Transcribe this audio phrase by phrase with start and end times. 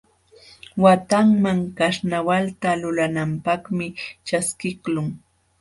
[0.83, 3.87] Watanman karnawalta lulananpaqmi
[4.27, 5.07] ćhaskiqlun.